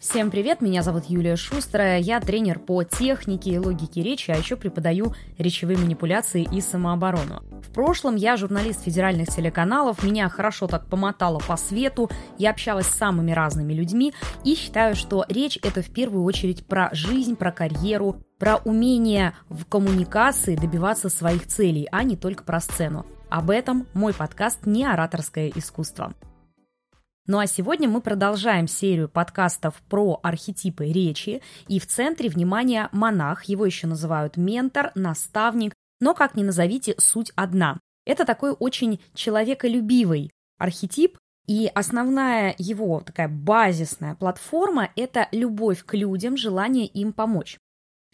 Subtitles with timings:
[0.00, 4.56] Всем привет, меня зовут Юлия Шустрая, я тренер по технике и логике речи, а еще
[4.56, 7.42] преподаю речевые манипуляции и самооборону.
[7.60, 12.08] В прошлом я журналист федеральных телеканалов, меня хорошо так помотало по свету,
[12.38, 16.88] я общалась с самыми разными людьми и считаю, что речь это в первую очередь про
[16.94, 23.04] жизнь, про карьеру, про умение в коммуникации добиваться своих целей, а не только про сцену.
[23.28, 26.14] Об этом мой подкаст «Не ораторское искусство».
[27.30, 33.44] Ну а сегодня мы продолжаем серию подкастов про архетипы речи, и в центре внимания монах,
[33.44, 37.78] его еще называют ментор, наставник, но как ни назовите, суть одна.
[38.04, 46.36] Это такой очень человеколюбивый архетип, и основная его такая базисная платформа– это любовь к людям,
[46.36, 47.58] желание им помочь.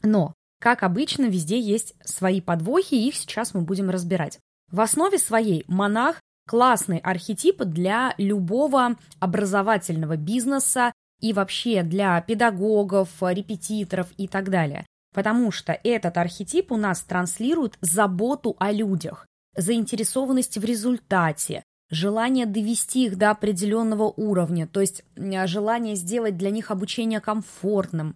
[0.03, 4.41] Но, как обычно, везде есть свои подвохи, и их сейчас мы будем разбирать.
[4.71, 14.09] В основе своей монах классный архетип для любого образовательного бизнеса и вообще для педагогов, репетиторов
[14.17, 14.87] и так далее.
[15.15, 19.27] Потому что этот архетип у нас транслирует заботу о людях,
[19.57, 26.71] заинтересованность в результате, желание довести их до определенного уровня, то есть желание сделать для них
[26.71, 28.15] обучение комфортным.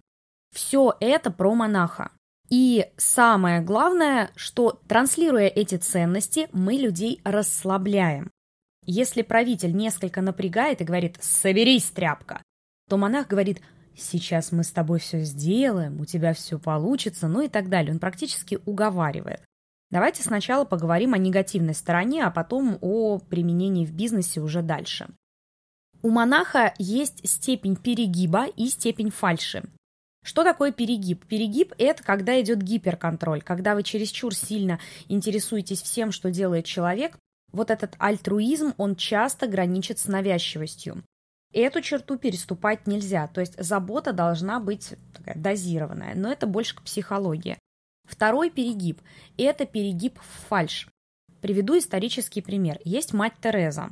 [0.53, 2.11] Все это про монаха.
[2.51, 8.29] И самое главное, что транслируя эти ценности, мы людей расслабляем.
[8.85, 12.43] Если правитель несколько напрягает и говорит «соберись, тряпка»,
[12.89, 13.61] то монах говорит
[13.95, 17.93] «сейчас мы с тобой все сделаем, у тебя все получится», ну и так далее.
[17.93, 19.41] Он практически уговаривает.
[19.89, 25.07] Давайте сначала поговорим о негативной стороне, а потом о применении в бизнесе уже дальше.
[26.01, 29.63] У монаха есть степень перегиба и степень фальши.
[30.23, 31.25] Что такое перегиб?
[31.25, 37.17] Перегиб– это когда идет гиперконтроль, когда вы чересчур сильно интересуетесь всем, что делает человек.
[37.51, 41.03] Вот этот альтруизм, он часто граничит с навязчивостью.
[41.53, 46.83] Эту черту переступать нельзя, то есть забота должна быть такая дозированная, но это больше к
[46.83, 47.57] психологии.
[48.07, 49.01] Второй перегиб–
[49.37, 50.87] это перегиб в фальш.
[51.41, 52.79] Приведу исторический пример.
[52.85, 53.89] Есть мать Тереза.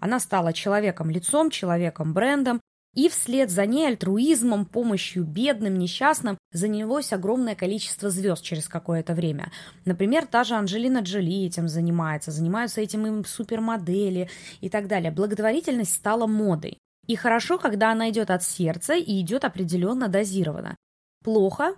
[0.00, 2.60] Она стала человеком-лицом, человеком-брендом,
[2.96, 9.52] и вслед за ней альтруизмом, помощью бедным, несчастным занялось огромное количество звезд через какое-то время.
[9.84, 14.30] Например, та же Анджелина Джоли этим занимается, занимаются этим им супермодели
[14.62, 15.12] и так далее.
[15.12, 16.78] Благотворительность стала модой.
[17.06, 20.74] И хорошо, когда она идет от сердца и идет определенно дозированно.
[21.22, 21.76] Плохо,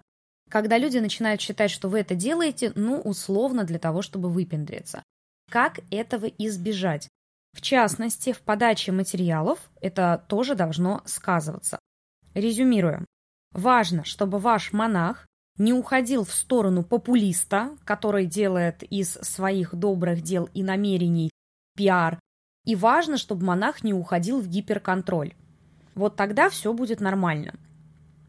[0.49, 5.03] когда люди начинают считать, что вы это делаете, ну, условно, для того, чтобы выпендриться.
[5.51, 7.09] Как этого избежать?
[7.53, 11.79] В частности, в подаче материалов это тоже должно сказываться.
[12.35, 13.05] Резюмируем.
[13.53, 15.27] Важно, чтобы ваш монах
[15.57, 21.31] не уходил в сторону популиста, который делает из своих добрых дел и намерений
[21.77, 22.19] пиар,
[22.65, 25.35] и важно, чтобы монах не уходил в гиперконтроль.
[25.95, 27.55] Вот тогда все будет нормально.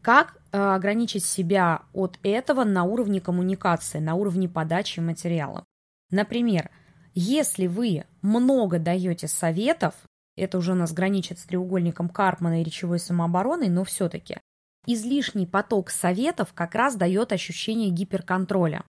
[0.02, 5.64] Как э, ограничить себя от этого на уровне коммуникации, на уровне подачи материала?
[6.10, 6.70] Например,
[7.14, 9.94] если вы много даете советов,
[10.36, 14.38] это уже у нас граничит с треугольником Карпмана и речевой самообороной, но все-таки
[14.86, 18.84] излишний поток советов как раз дает ощущение гиперконтроля.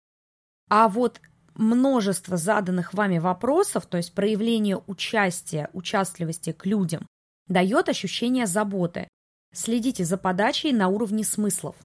[0.69, 1.19] А вот
[1.55, 7.05] множество заданных вами вопросов, то есть проявление участия, участливости к людям,
[7.47, 9.07] дает ощущение заботы.
[9.53, 11.75] Следите за подачей на уровне смыслов.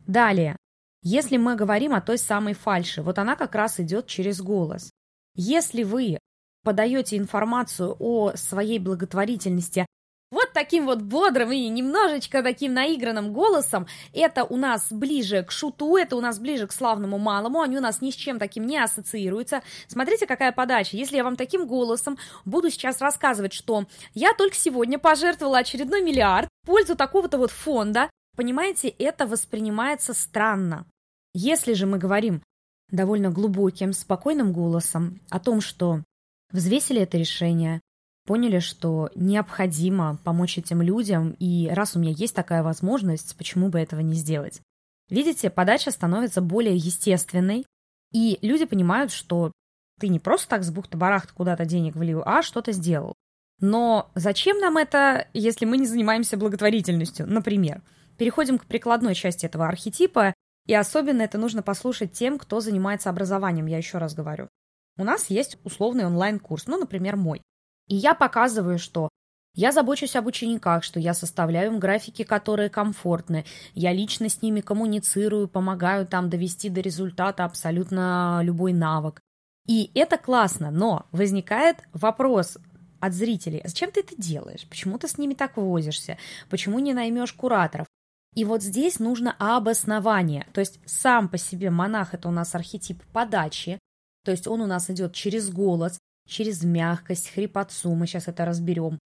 [0.00, 0.56] Далее,
[1.02, 4.90] если мы говорим о той самой фальше, вот она как раз идет через голос.
[5.34, 6.18] Если вы
[6.62, 9.86] подаете информацию о своей благотворительности
[10.30, 15.96] вот таким вот бодрым и немножечко таким наигранным голосом, это у нас ближе к шуту,
[15.96, 18.78] это у нас ближе к славному малому, они у нас ни с чем таким не
[18.78, 19.62] ассоциируются.
[19.88, 20.96] Смотрите, какая подача.
[20.96, 22.16] Если я вам таким голосом
[22.46, 28.08] буду сейчас рассказывать, что я только сегодня пожертвовала очередной миллиард в пользу такого-то вот фонда,
[28.34, 30.86] понимаете, это воспринимается странно.
[31.34, 32.42] Если же мы говорим
[32.92, 36.04] довольно глубоким, спокойным голосом о том, что
[36.52, 37.80] взвесили это решение,
[38.26, 43.80] поняли, что необходимо помочь этим людям, и раз у меня есть такая возможность, почему бы
[43.80, 44.60] этого не сделать?
[45.08, 47.66] Видите, подача становится более естественной,
[48.12, 49.50] и люди понимают, что
[49.98, 53.14] ты не просто так с бухты-барахта куда-то денег влил, а что-то сделал.
[53.60, 57.82] Но зачем нам это, если мы не занимаемся благотворительностью, например?
[58.18, 60.34] Переходим к прикладной части этого архетипа
[60.66, 64.48] и особенно это нужно послушать тем, кто занимается образованием, я еще раз говорю.
[64.96, 67.42] У нас есть условный онлайн-курс, ну, например, мой.
[67.88, 69.08] И я показываю, что
[69.54, 73.44] я забочусь об учениках, что я составляю им графики, которые комфортны.
[73.74, 79.20] Я лично с ними коммуницирую, помогаю там довести до результата абсолютно любой навык.
[79.66, 82.56] И это классно, но возникает вопрос
[83.00, 84.66] от зрителей, «А зачем ты это делаешь?
[84.68, 86.18] Почему ты с ними так возишься?
[86.48, 87.86] Почему не наймешь кураторов?
[88.34, 90.46] И вот здесь нужно обоснование.
[90.52, 93.78] То есть сам по себе монах– это у нас архетип подачи,
[94.24, 98.98] то есть он у нас идет через голос, через мягкость, хрипотцу, мы сейчас это разберем.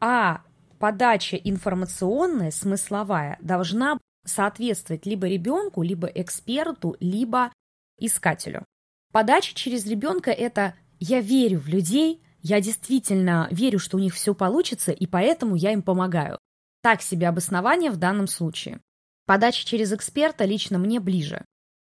[0.00, 0.42] А
[0.78, 7.52] подача информационная, смысловая, должна соответствовать либо ребенку, либо эксперту, либо
[7.98, 8.64] искателю.
[9.12, 14.34] Подача через ребенка– это «я верю в людей», «я действительно верю, что у них все
[14.34, 16.38] получится, и поэтому я им помогаю».
[16.84, 18.78] Так себе обоснование в данном случае.
[19.24, 21.42] Подача через эксперта лично мне ближе.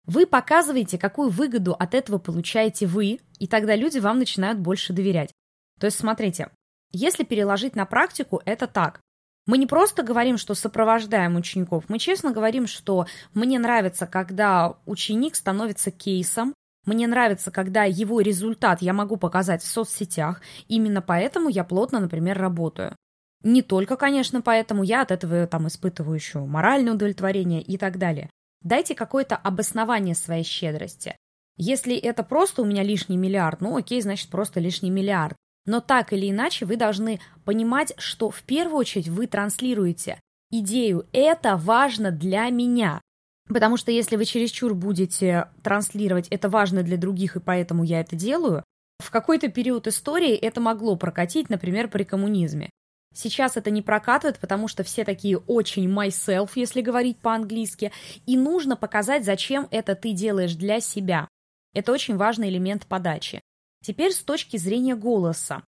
[0.06, 5.31] Вы показываете, какую выгоду от этого получаете вы, и тогда люди вам начинают больше доверять.
[5.79, 6.50] То есть, смотрите,
[6.91, 9.00] если переложить на практику, это так.
[9.47, 15.37] Мы не просто говорим, что сопровождаем учеников, мы честно говорим, что мне нравится, когда ученик
[15.37, 16.55] становится кейсом,
[16.87, 22.37] мне нравится, когда его результат я могу показать в соцсетях, именно поэтому я плотно, например,
[22.37, 22.97] работаю.
[23.43, 28.31] Не только, конечно, поэтому я от этого там испытываю еще моральное удовлетворение и так далее.
[28.62, 31.17] Дайте какое-то обоснование своей щедрости.
[31.56, 35.37] Если это просто у меня лишний миллиард, ну окей, значит просто лишний миллиард.
[35.67, 40.20] Но так или иначе вы должны понимать, что в первую очередь вы транслируете
[40.50, 43.00] идею «это важно для меня».
[43.49, 48.17] Потому что если вы чересчур будете транслировать «это важно для других, и поэтому я это
[48.17, 48.64] делаю»,
[48.99, 52.70] в какой-то период истории это могло прокатить, например, при коммунизме.
[53.14, 57.93] Сейчас это не прокатывает, потому что все такие очень myself, если говорить по-английски,
[58.26, 61.28] и нужно показать, зачем это ты делаешь для себя.
[61.75, 63.40] Это очень важный элемент подачи.
[63.82, 65.62] Теперь с точки зрения голоса.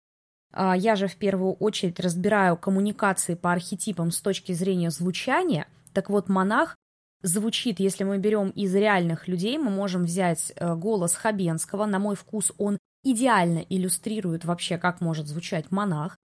[0.52, 5.66] А, я же в первую очередь разбираю коммуникации по архетипам с точки зрения звучания.
[5.92, 6.76] Так вот, монах
[7.22, 11.86] звучит, если мы берем из реальных людей, мы можем взять э, голос Хабенского.
[11.86, 16.16] На мой вкус он идеально иллюстрирует вообще, как может звучать монах.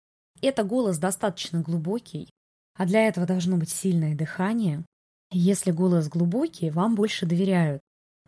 [0.43, 2.31] Это голос достаточно глубокий,
[2.77, 4.85] а для этого должно быть сильное дыхание.
[5.33, 7.81] Если голос глубокий, вам больше доверяют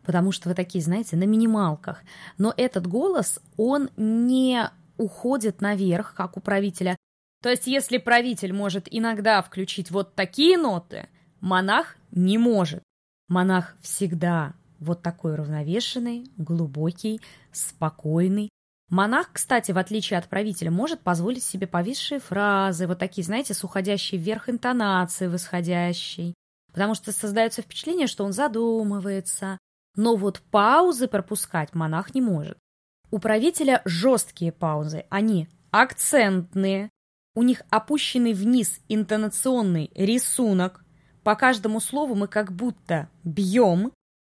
[0.03, 2.03] потому что вы такие, знаете, на минималках.
[2.37, 6.97] Но этот голос, он не уходит наверх, как у правителя.
[7.41, 11.07] То есть, если правитель может иногда включить вот такие ноты,
[11.41, 12.83] монах не может.
[13.27, 17.21] Монах всегда вот такой равновешенный, глубокий,
[17.51, 18.49] спокойный.
[18.93, 23.63] Монах, кстати, в отличие от правителя, может позволить себе повисшие фразы, вот такие, знаете, с
[23.63, 26.35] уходящей вверх интонацией, восходящей.
[26.71, 29.57] Потому что создается впечатление, что он задумывается,
[29.95, 32.59] но вот паузы пропускать монах не может.
[33.09, 36.91] У правителя жесткие паузы, они акцентные,
[37.33, 40.85] у них опущенный вниз интонационный рисунок,
[41.23, 43.91] по каждому слову мы как будто бьем,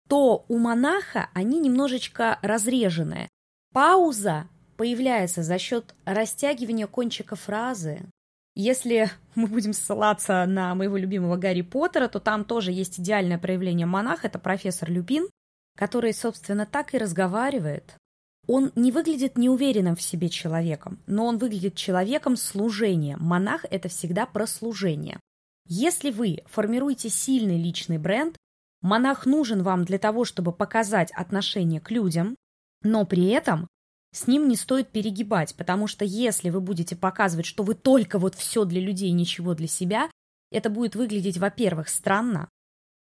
[0.09, 3.29] то у монаха они немножечко разреженные.
[3.73, 8.01] Пауза появляется за счет растягивания кончика фразы.
[8.55, 13.85] Если мы будем ссылаться на моего любимого Гарри Поттера, то там тоже есть идеальное проявление
[13.85, 15.27] монаха, это профессор Люпин
[15.79, 17.95] который, собственно, так и разговаривает.
[18.47, 23.15] Он не выглядит неуверенным в себе человеком, но он выглядит человеком служения.
[23.15, 25.21] Монах– это всегда про служение.
[25.69, 28.35] Если вы формируете сильный личный бренд,
[28.81, 32.35] монах нужен вам для того, чтобы показать отношение к людям,
[32.81, 33.67] но при этом
[34.11, 38.35] с ним не стоит перегибать, потому что если вы будете показывать, что вы только вот
[38.35, 40.09] все для людей, ничего для себя,
[40.51, 42.49] это будет выглядеть, во-первых, странно,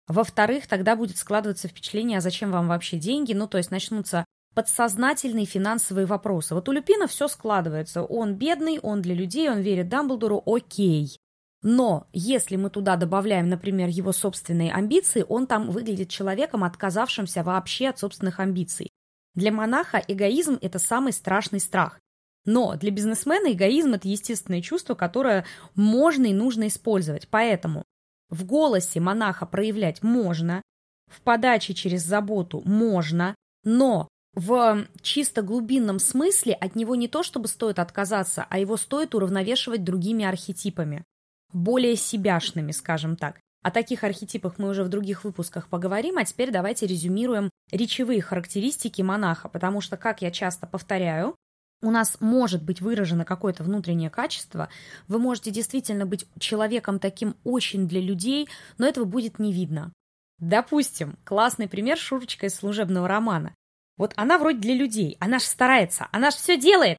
[0.07, 3.31] во-вторых, тогда будет складываться впечатление, а зачем вам вообще деньги?
[3.31, 6.53] Ну, то есть начнутся подсознательные финансовые вопросы.
[6.53, 8.03] Вот у Люпина все складывается.
[8.03, 11.17] Он бедный, он для людей, он верит Дамблдору, окей.
[11.63, 17.87] Но если мы туда добавляем, например, его собственные амбиции, он там выглядит человеком, отказавшимся вообще
[17.87, 18.90] от собственных амбиций.
[19.33, 21.99] Для монаха эгоизм– это самый страшный страх.
[22.45, 25.45] Но для бизнесмена эгоизм– это естественное чувство, которое
[25.75, 27.27] можно и нужно использовать.
[27.29, 27.83] Поэтому
[28.29, 30.61] в голосе монаха проявлять можно,
[31.07, 37.47] в подаче через заботу можно, но в чисто глубинном смысле от него не то чтобы
[37.47, 41.03] стоит отказаться, а его стоит уравновешивать другими архетипами,
[41.51, 43.39] более себяшными, скажем так.
[43.61, 49.03] О таких архетипах мы уже в других выпусках поговорим, а теперь давайте резюмируем речевые характеристики
[49.03, 51.35] монаха, потому что, как я часто повторяю,
[51.83, 54.69] у нас может быть выражено какое-то внутреннее качество,
[55.07, 59.91] вы можете действительно быть человеком таким очень для людей, но этого будет не видно.
[60.39, 63.53] Допустим, классный пример Шурочка из служебного романа.
[63.97, 66.97] Вот она вроде для людей, она ж старается, она ж все делает,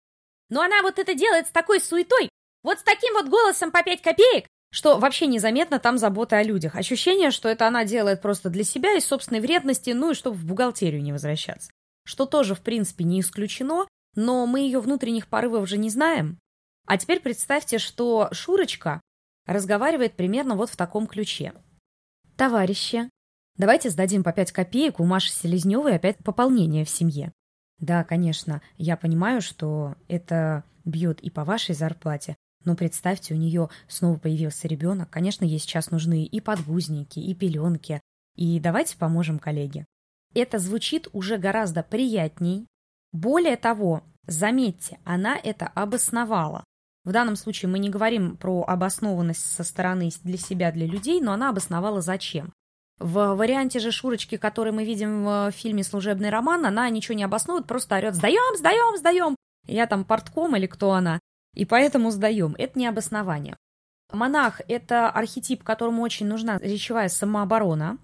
[0.48, 2.28] но она вот это делает с такой суетой,
[2.62, 6.76] вот с таким вот голосом по пять копеек, что вообще незаметно там забота о людях.
[6.76, 10.46] Ощущение, что это она делает просто для себя и собственной вредности, ну и чтобы в
[10.46, 11.70] бухгалтерию не возвращаться.
[12.04, 13.86] Что тоже, в принципе, не исключено,
[14.16, 16.38] но мы ее внутренних порывов же не знаем.
[16.86, 19.02] А теперь представьте, что Шурочка
[19.46, 21.52] разговаривает примерно вот в таком ключе.
[22.36, 23.10] Товарищи,
[23.56, 27.32] давайте сдадим по 5 копеек у Маши Селезневой опять пополнение в семье.
[27.78, 33.68] Да, конечно, я понимаю, что это бьет и по вашей зарплате, но представьте, у нее
[33.88, 35.10] снова появился ребенок.
[35.10, 38.00] Конечно, ей сейчас нужны и подгузники, и пеленки.
[38.36, 39.84] И давайте поможем коллеге.
[40.34, 42.66] Это звучит уже гораздо приятней.
[43.12, 46.64] Более того, заметьте, она это обосновала.
[47.04, 51.32] В данном случае мы не говорим про обоснованность со стороны для себя, для людей, но
[51.32, 52.52] она обосновала зачем.
[52.98, 57.66] В варианте же Шурочки, который мы видим в фильме «Служебный роман», она ничего не обоснует,
[57.66, 61.18] просто орет «Сдаем, сдаем, сдаем!» Я там портком или кто она,
[61.54, 62.54] и поэтому сдаем.
[62.58, 63.56] Это не обоснование.
[64.12, 67.98] Монах– это архетип, которому очень нужна речевая самооборона.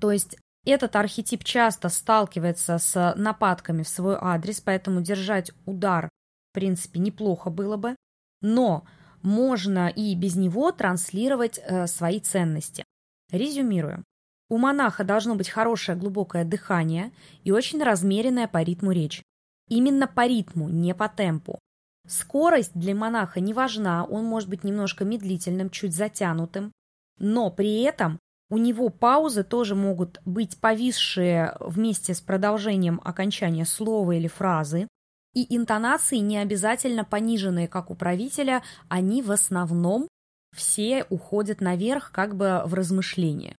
[0.00, 6.08] То есть этот архетип часто сталкивается с нападками в свой адрес, поэтому держать удар,
[6.50, 7.96] в принципе, неплохо было бы
[8.44, 8.84] но
[9.22, 12.84] можно и без него транслировать э, свои ценности.
[13.32, 14.04] Резюмирую.
[14.50, 17.10] У монаха должно быть хорошее глубокое дыхание
[17.42, 19.22] и очень размеренная по ритму речь.
[19.68, 21.58] Именно по ритму, не по темпу.
[22.06, 26.72] Скорость для монаха не важна, он может быть немножко медлительным, чуть затянутым,
[27.18, 28.18] но при этом
[28.50, 34.86] у него паузы тоже могут быть повисшие вместе с продолжением окончания слова или фразы,
[35.34, 40.06] и интонации не обязательно пониженные, как у правителя, они в основном
[40.54, 43.56] все уходят наверх как бы в размышление.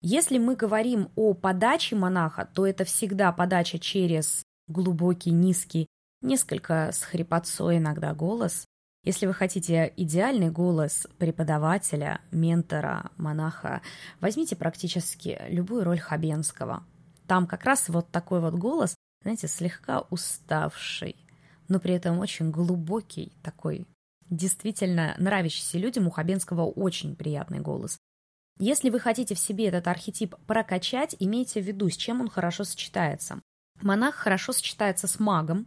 [0.00, 5.86] Если мы говорим о подаче монаха, то это всегда подача через глубокий, низкий,
[6.22, 8.64] несколько с хрипотцой иногда голос.
[9.04, 13.82] Если вы хотите идеальный голос преподавателя, ментора, монаха,
[14.20, 16.84] возьмите практически любую роль Хабенского.
[17.26, 21.16] Там как раз вот такой вот голос, знаете, слегка уставший,
[21.68, 23.86] но при этом очень глубокий такой,
[24.30, 26.06] действительно нравящийся людям.
[26.06, 27.98] У Хабенского очень приятный голос.
[28.58, 32.64] Если вы хотите в себе этот архетип прокачать, имейте в виду, с чем он хорошо
[32.64, 33.40] сочетается.
[33.80, 35.66] Монах хорошо сочетается с магом,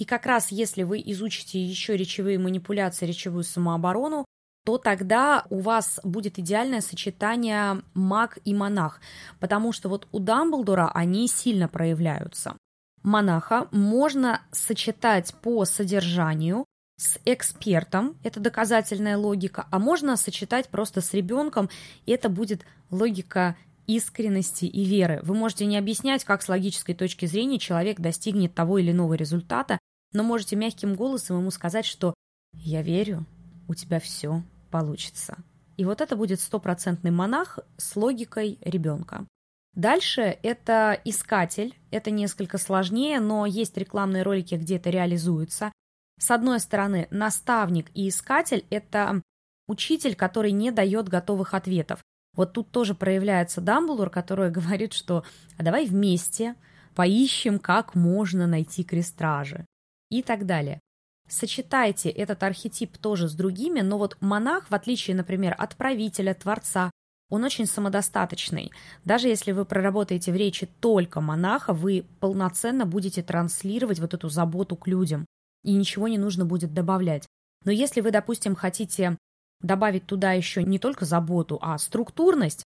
[0.00, 4.24] и как раз если вы изучите еще речевые манипуляции, речевую самооборону,
[4.64, 9.00] то тогда у вас будет идеальное сочетание маг и монах,
[9.38, 12.56] потому что вот у Дамблдора они сильно проявляются
[13.02, 16.64] монаха можно сочетать по содержанию
[16.96, 21.70] с экспертом, это доказательная логика, а можно сочетать просто с ребенком,
[22.04, 25.20] и это будет логика искренности и веры.
[25.22, 29.78] Вы можете не объяснять, как с логической точки зрения человек достигнет того или иного результата,
[30.12, 32.14] но можете мягким голосом ему сказать, что
[32.52, 33.26] «я верю,
[33.68, 35.38] у тебя все получится».
[35.76, 39.26] И вот это будет стопроцентный монах с логикой ребенка.
[39.74, 45.72] Дальше это искатель, это несколько сложнее, но есть рекламные ролики, где это реализуется.
[46.18, 49.22] С одной стороны, наставник и искатель– это
[49.68, 52.00] учитель, который не дает готовых ответов.
[52.36, 55.24] Вот тут тоже проявляется Дамблдор, который говорит, что
[55.56, 56.56] а давай вместе
[56.94, 59.64] поищем, как можно найти крестражи
[60.10, 60.80] и так далее.
[61.28, 66.90] Сочетайте этот архетип тоже с другими, но вот монах, в отличие, например, от правителя, творца,
[67.30, 68.72] он очень самодостаточный.
[69.04, 74.76] Даже если вы проработаете в речи только монаха, вы полноценно будете транслировать вот эту заботу
[74.76, 75.24] к людям,
[75.62, 77.26] и ничего не нужно будет добавлять.
[77.64, 79.16] Но если вы, допустим, хотите
[79.60, 82.64] добавить туда еще не только заботу, а структурность,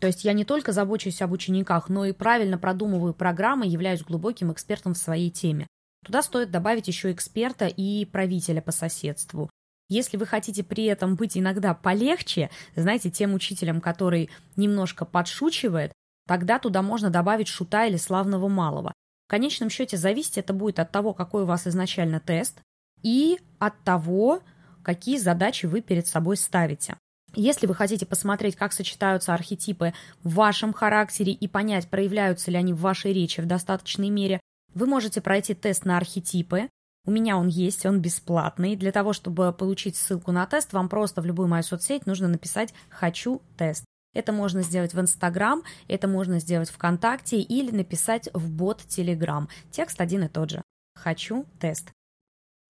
[0.00, 4.52] то есть я не только забочусь об учениках, но и правильно продумываю программы, являюсь глубоким
[4.52, 5.66] экспертом в своей теме.
[6.04, 9.50] Туда стоит добавить еще эксперта и правителя по соседству.
[9.88, 15.92] Если вы хотите при этом быть иногда полегче, знаете, тем учителем, который немножко подшучивает,
[16.26, 18.92] тогда туда можно добавить шута или славного малого.
[19.26, 22.60] В конечном счете зависеть это будет от того, какой у вас изначально тест,
[23.02, 24.42] и от того,
[24.82, 26.96] какие задачи вы перед собой ставите.
[27.34, 32.72] Если вы хотите посмотреть, как сочетаются архетипы в вашем характере и понять, проявляются ли они
[32.72, 34.40] в вашей речи в достаточной мере,
[34.78, 36.68] вы можете пройти тест на архетипы.
[37.04, 38.76] У меня он есть, он бесплатный.
[38.76, 42.72] Для того, чтобы получить ссылку на тест, вам просто в любую мою соцсеть нужно написать
[42.88, 43.84] «Хочу тест».
[44.14, 49.48] Это можно сделать в Инстаграм, это можно сделать ВКонтакте или написать в бот Телеграм.
[49.70, 50.62] Текст один и тот же.
[50.94, 51.90] «Хочу тест».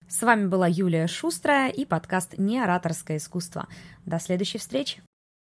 [0.07, 3.67] С вами была Юлия Шустрая и подкаст «Неораторское искусство».
[4.05, 5.03] До следующей встречи!